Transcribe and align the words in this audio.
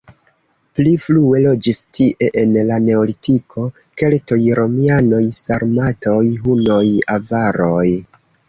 Pli 0.77 0.93
frue 1.03 1.41
loĝis 1.43 1.79
tie 1.97 2.29
en 2.45 2.55
la 2.71 2.79
neolitiko, 2.87 3.67
keltoj, 4.03 4.41
romianoj, 4.61 5.23
sarmatoj, 5.41 6.23
hunoj, 6.47 6.83
avaroj. 7.19 7.89